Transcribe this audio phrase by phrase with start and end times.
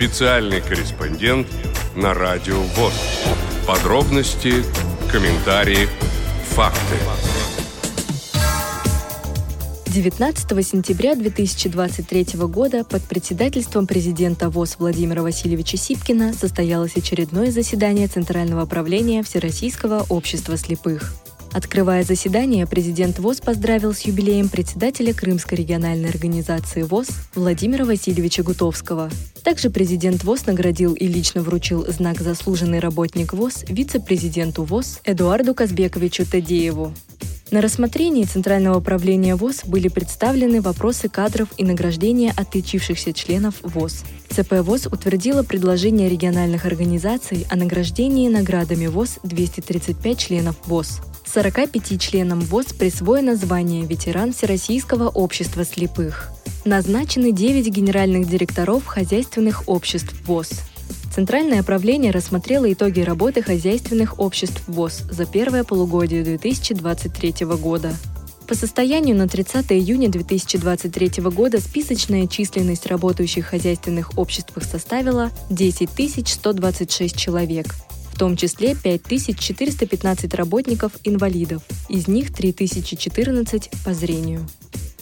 [0.00, 1.46] Специальный корреспондент
[1.94, 2.94] на Радио ВОЗ.
[3.66, 4.64] Подробности,
[5.12, 5.88] комментарии,
[6.44, 6.96] факты.
[9.88, 18.64] 19 сентября 2023 года под председательством президента ВОЗ Владимира Васильевича Сипкина состоялось очередное заседание Центрального
[18.64, 21.12] правления Всероссийского общества слепых.
[21.52, 29.10] Открывая заседание, президент ВОЗ поздравил с юбилеем председателя Крымской региональной организации ВОЗ Владимира Васильевича Гутовского.
[29.42, 36.24] Также президент ВОЗ наградил и лично вручил знак «Заслуженный работник ВОЗ» вице-президенту ВОЗ Эдуарду Казбековичу
[36.24, 36.94] Тадееву.
[37.50, 44.04] На рассмотрении Центрального управления ВОЗ были представлены вопросы кадров и награждения отличившихся членов ВОЗ.
[44.28, 51.00] ЦП ВОЗ утвердила предложение региональных организаций о награждении наградами ВОЗ 235 членов ВОЗ.
[51.32, 56.32] 45 членам ВОЗ присвоено звание «Ветеран Всероссийского общества слепых».
[56.64, 60.50] Назначены 9 генеральных директоров хозяйственных обществ ВОЗ.
[61.14, 67.94] Центральное правление рассмотрело итоги работы хозяйственных обществ ВОЗ за первое полугодие 2023 года.
[68.48, 77.16] По состоянию на 30 июня 2023 года списочная численность работающих хозяйственных обществах составила 10 126
[77.16, 77.66] человек–
[78.20, 84.46] том числе 5415 работников-инвалидов, из них 3014 по зрению.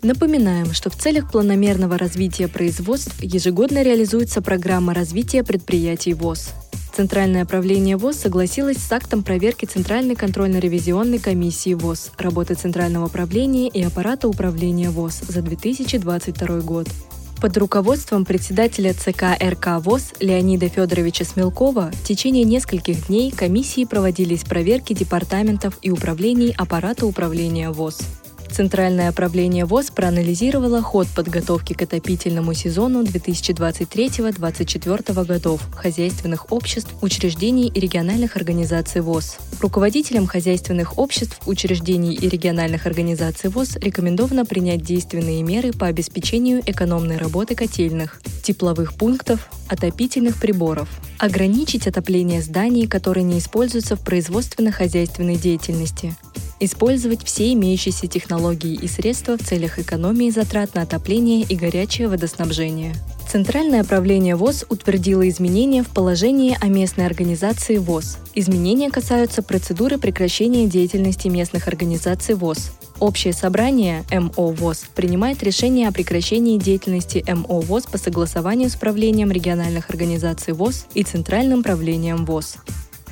[0.00, 6.50] Напоминаем, что в целях планомерного развития производств ежегодно реализуется программа развития предприятий ВОЗ.
[6.94, 13.82] Центральное правление ВОЗ согласилось с актом проверки Центральной контрольно-ревизионной комиссии ВОЗ работы Центрального правления и
[13.82, 16.86] аппарата управления ВОЗ за 2022 год–
[17.40, 24.44] под руководством председателя ЦК РК ВОЗ Леонида Федоровича Смелкова в течение нескольких дней комиссии проводились
[24.44, 28.19] проверки департаментов и управлений аппарата управления ВОЗ.
[28.50, 37.80] Центральное управление ВОЗ проанализировало ход подготовки к отопительному сезону 2023-2024 годов хозяйственных обществ, учреждений и
[37.80, 39.36] региональных организаций ВОЗ.
[39.60, 47.18] Руководителям хозяйственных обществ, учреждений и региональных организаций ВОЗ рекомендовано принять действенные меры по обеспечению экономной
[47.18, 50.88] работы котельных, тепловых пунктов, отопительных приборов,
[51.18, 56.16] ограничить отопление зданий, которые не используются в производственно-хозяйственной деятельности,
[56.60, 62.94] использовать все имеющиеся технологии и средства в целях экономии затрат на отопление и горячее водоснабжение.
[63.30, 68.18] Центральное правление ВОЗ утвердило изменения в положении о местной организации ВОЗ.
[68.34, 72.72] Изменения касаются процедуры прекращения деятельности местных организаций ВОЗ.
[72.98, 79.30] Общее собрание МО ВОЗ принимает решение о прекращении деятельности МО ВОЗ по согласованию с правлением
[79.30, 82.56] региональных организаций ВОЗ и Центральным правлением ВОЗ.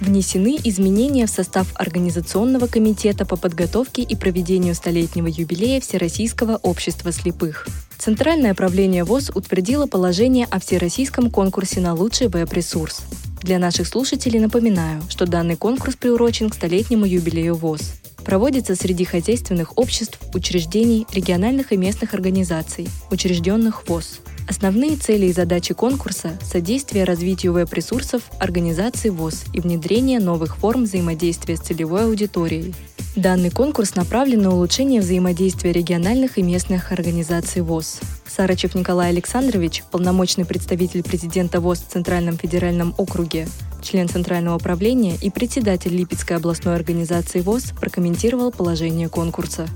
[0.00, 7.66] Внесены изменения в состав Организационного комитета по подготовке и проведению столетнего юбилея Всероссийского общества слепых.
[7.98, 13.02] Центральное правление ВОЗ утвердило положение о Всероссийском конкурсе на лучший веб-ресурс.
[13.42, 17.94] Для наших слушателей напоминаю, что данный конкурс приурочен к столетнему юбилею ВОЗ.
[18.28, 24.20] Проводится среди хозяйственных обществ, учреждений, региональных и местных организаций, учрежденных ВОЗ.
[24.46, 31.56] Основные цели и задачи конкурса– содействие развитию веб-ресурсов, организации ВОЗ и внедрение новых форм взаимодействия
[31.56, 32.74] с целевой аудиторией.
[33.18, 37.98] Данный конкурс направлен на улучшение взаимодействия региональных и местных организаций ВОЗ.
[38.28, 43.48] Сарачев Николай Александрович, полномочный представитель президента ВОЗ в Центральном федеральном округе,
[43.82, 49.66] член Центрального управления и председатель Липецкой областной организации ВОЗ, прокомментировал положение конкурса.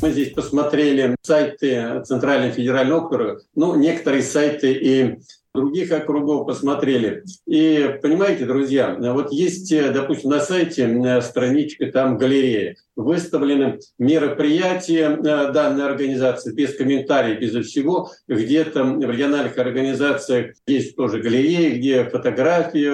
[0.00, 5.18] Мы здесь посмотрели сайты Центрального федерального округа, ну, некоторые сайты и
[5.56, 7.24] других округов посмотрели.
[7.46, 15.84] И понимаете, друзья, вот есть, допустим, на сайте страничка, там галерея, выставлены мероприятия э, данной
[15.84, 18.10] организации без комментариев, безо всего.
[18.26, 22.88] Где-то в региональных организациях есть тоже галереи, где фотографии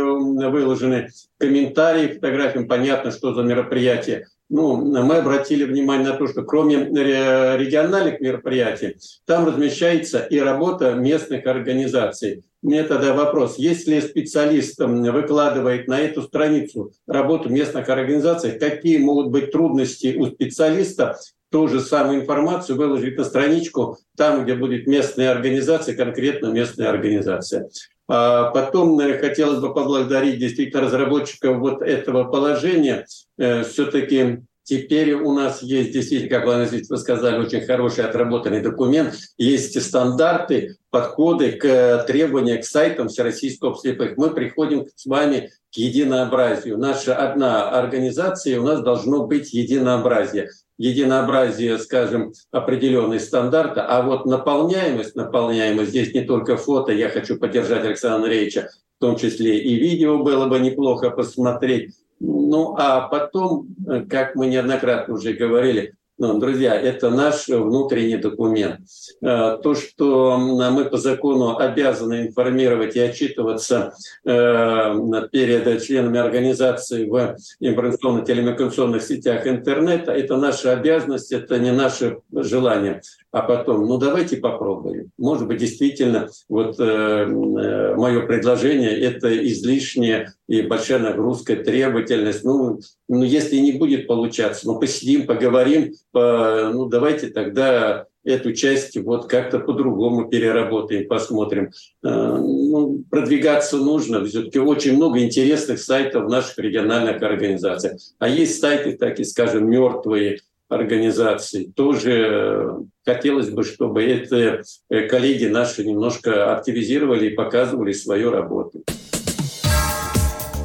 [0.50, 1.08] выложены,
[1.38, 8.20] комментарии фотографиям, понятно, что за мероприятие ну, мы обратили внимание на то, что кроме региональных
[8.20, 12.44] мероприятий, там размещается и работа местных организаций.
[12.60, 19.52] Мне тогда вопрос, если специалист выкладывает на эту страницу работу местных организаций, какие могут быть
[19.52, 21.16] трудности у специалиста
[21.50, 27.70] ту же самую информацию выложить на страничку там, где будет местная организация, конкретно местная организация.
[28.14, 33.06] А потом хотелось бы поблагодарить действительно разработчиков вот этого положения.
[33.38, 39.14] Э, Все-таки Теперь у нас есть действительно, как вы, вы сказали, очень хороший отработанный документ.
[39.36, 44.16] Есть стандарты, подходы к требованиям к сайтам Всероссийского слепых.
[44.16, 46.78] Мы приходим с вами к единообразию.
[46.78, 50.50] Наша одна организация, у нас должно быть единообразие.
[50.78, 57.84] Единообразие, скажем, определенный стандарта, а вот наполняемость, наполняемость, здесь не только фото, я хочу поддержать
[57.84, 61.94] Александра Андреевича, в том числе и видео было бы неплохо посмотреть.
[62.20, 68.80] Ну, а потом, э, как мы неоднократно уже говорили, друзья, это наш внутренний документ.
[69.20, 74.94] Э, то, что мы по закону обязаны информировать и отчитываться э,
[75.32, 83.02] перед членами организации в информационно-телекоммуникационных сетях интернета, это наша обязанность, это не наше желание.
[83.32, 85.10] А потом, ну давайте попробуем.
[85.18, 92.44] Может быть, действительно, вот э, мое предложение– это излишняя и большая нагрузка, требовательность.
[92.44, 92.78] Ну,
[93.08, 99.28] ну, если не будет получаться, ну посидим, поговорим, по, ну давайте тогда эту часть вот
[99.28, 101.70] как-то по-другому переработаем, посмотрим.
[102.04, 104.26] Э, ну, продвигаться нужно.
[104.26, 107.98] Все-таки очень много интересных сайтов в наших региональных организациях.
[108.18, 111.72] А есть сайты, так и скажем, мертвые организации.
[111.74, 112.70] Тоже э,
[113.06, 118.84] хотелось бы, чтобы это э, коллеги наши немножко активизировали и показывали свою работу.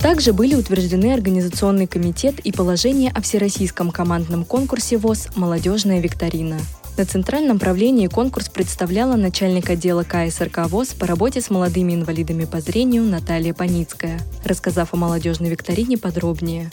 [0.02, 6.60] Также были утверждены Организационный комитет и положение о всероссийском командном конкурсе ВОЗ «Молодежная викторина».
[6.98, 12.60] На центральном правлении конкурс представляла начальник отдела КСРК ВОЗ по работе с молодыми инвалидами по
[12.60, 16.70] зрению Наталья Паницкая, рассказав о молодежной викторине подробнее.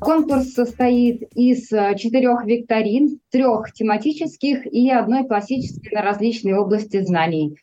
[0.00, 7.56] Конкурс состоит из э, четырех викторин, трех тематических и одной классической на различные области знаний.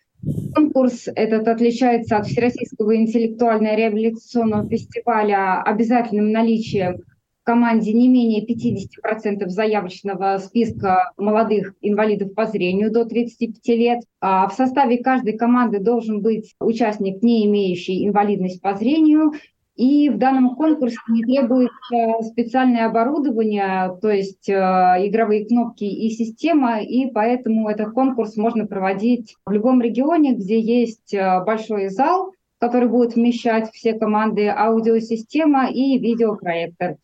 [0.53, 6.97] Конкурс этот отличается от Всероссийского интеллектуально-реабилитационного фестиваля обязательным наличием
[7.41, 14.03] в команде не менее 50% заявочного списка молодых инвалидов по зрению до 35 лет.
[14.19, 19.31] А в составе каждой команды должен быть участник, не имеющий инвалидность по зрению,
[19.75, 26.81] и в данном конкурсе не требуется специальное оборудование, то есть э, игровые кнопки и система,
[26.81, 32.89] и поэтому этот конкурс можно проводить в любом регионе, где есть э, большой зал, который
[32.89, 36.97] будет вмещать все команды, аудиосистема и видеопроектор.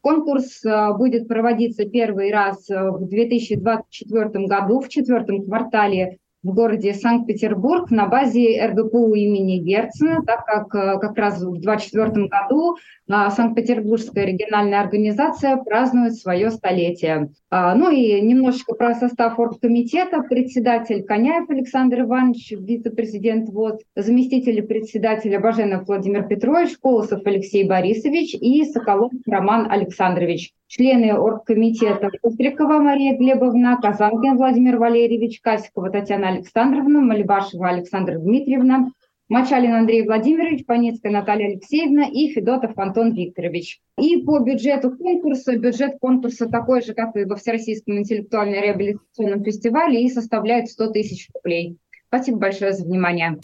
[0.00, 7.90] Конкурс э, будет проводиться первый раз в 2024 году, в четвертом квартале в городе Санкт-Петербург
[7.90, 12.76] на базе РГПУ имени Герцена, так как э, как раз в 2024 году
[13.08, 17.30] а, Санкт-Петербургская региональная организация празднует свое столетие.
[17.50, 20.22] А, ну и немножечко про состав оргкомитета.
[20.22, 28.64] Председатель Коняев Александр Иванович, вице-президент ВОЗ, заместитель председателя Баженов Владимир Петрович, Колосов Алексей Борисович и
[28.64, 30.52] Соколов Роман Александрович.
[30.74, 38.88] Члены оргкомитета Кустрикова Мария Глебовна, Казанкин Владимир Валерьевич, Касикова Татьяна Александровна, Малибашева Александра Дмитриевна,
[39.28, 43.82] Мачалин Андрей Владимирович, Панецкая Наталья Алексеевна и Федотов Антон Викторович.
[43.98, 50.08] И по бюджету конкурса, бюджет конкурса такой же, как и во Всероссийском интеллектуально-реабилитационном фестивале, и
[50.08, 51.76] составляет 100 тысяч рублей.
[52.08, 53.36] Спасибо большое за внимание.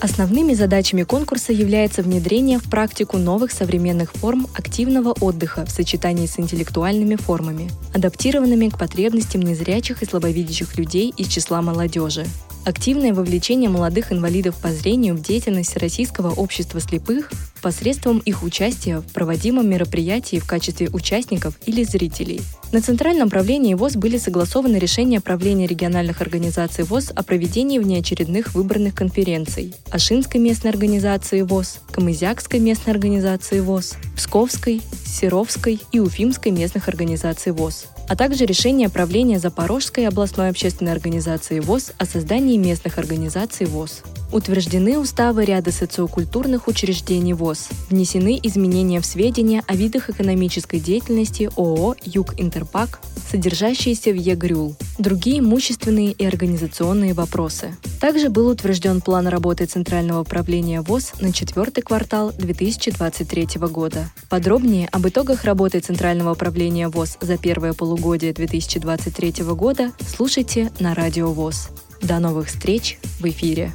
[0.00, 6.38] Основными задачами конкурса является внедрение в практику новых современных форм активного отдыха в сочетании с
[6.38, 12.24] интеллектуальными формами, адаптированными к потребностям незрячих и слабовидящих людей из числа молодежи.
[12.64, 17.30] Активное вовлечение молодых инвалидов по зрению в деятельность Российского общества слепых
[17.60, 22.40] посредством их участия в проводимом мероприятии в качестве участников или зрителей.
[22.72, 28.94] На Центральном правлении ВОЗ были согласованы решения правления региональных организаций ВОЗ о проведении внеочередных выборных
[28.94, 37.52] конференций Ашинской местной организации ВОЗ, Камызякской местной организации ВОЗ, Псковской, Серовской и Уфимской местных организаций
[37.52, 44.02] ВОЗ а также решение правления Запорожской областной общественной организации ВОЗ о создании местных организаций ВОЗ.
[44.32, 47.68] Утверждены уставы ряда социокультурных учреждений ВОЗ.
[47.88, 54.76] Внесены изменения в сведения о видах экономической деятельности ООО «Юг Интерпак», содержащиеся в ЕГРЮЛ.
[54.98, 57.76] Другие имущественные и организационные вопросы.
[58.00, 64.10] Также был утвержден план работы Центрального управления ВОЗ на четвертый квартал 2023 года.
[64.28, 71.32] Подробнее об итогах работы Центрального управления ВОЗ за первое полугодие 2023 года слушайте на Радио
[71.32, 71.70] ВОЗ.
[72.00, 73.72] До новых встреч в эфире!